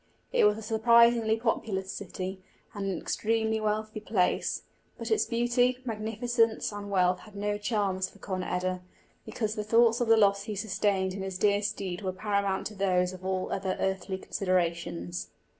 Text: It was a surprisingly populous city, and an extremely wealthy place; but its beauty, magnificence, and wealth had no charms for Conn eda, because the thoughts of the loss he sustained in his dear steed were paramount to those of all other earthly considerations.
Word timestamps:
It 0.33 0.45
was 0.45 0.57
a 0.57 0.63
surprisingly 0.63 1.37
populous 1.37 1.93
city, 1.93 2.41
and 2.73 2.87
an 2.89 2.97
extremely 2.97 3.61
wealthy 3.61 3.99
place; 3.99 4.63
but 4.97 5.11
its 5.11 5.25
beauty, 5.27 5.77
magnificence, 5.85 6.71
and 6.71 6.89
wealth 6.89 7.19
had 7.19 7.35
no 7.35 7.59
charms 7.59 8.09
for 8.09 8.17
Conn 8.17 8.41
eda, 8.43 8.81
because 9.27 9.53
the 9.53 9.63
thoughts 9.63 10.01
of 10.01 10.07
the 10.07 10.17
loss 10.17 10.45
he 10.45 10.55
sustained 10.55 11.13
in 11.13 11.21
his 11.21 11.37
dear 11.37 11.61
steed 11.61 12.01
were 12.01 12.13
paramount 12.13 12.65
to 12.65 12.73
those 12.73 13.13
of 13.13 13.23
all 13.23 13.51
other 13.51 13.77
earthly 13.79 14.17
considerations. 14.17 15.29